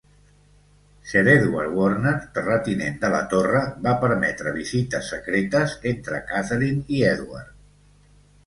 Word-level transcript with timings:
Sir 1.09 1.21
Edward 1.33 1.75
Warner, 1.79 2.13
Terratinent 2.37 2.97
de 3.05 3.11
La 3.17 3.21
Torre, 3.35 3.61
va 3.89 3.95
permetre 4.07 4.55
visites 4.57 5.13
secretes 5.17 5.77
entre 5.93 6.23
Catherine 6.33 6.83
i 6.99 7.05
Edward. 7.15 7.55